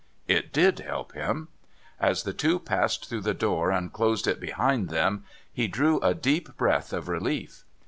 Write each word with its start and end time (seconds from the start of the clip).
It 0.27 0.51
did 0.51 0.79
help 0.79 1.13
him. 1.13 1.49
As 1.99 2.23
the 2.23 2.33
two 2.33 2.57
passed 2.57 3.07
through 3.07 3.21
the 3.21 3.35
door 3.35 3.69
and 3.69 3.93
closed 3.93 4.25
it 4.25 4.39
behind 4.39 4.89
them, 4.89 5.25
he 5.53 5.67
drew 5.67 5.99
a 5.99 6.15
deep 6.15 6.57
breath 6.57 6.91
of 6.91 7.07
relief. 7.07 7.65